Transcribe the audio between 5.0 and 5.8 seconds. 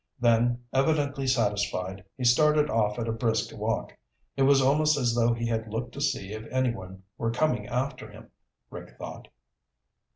though he had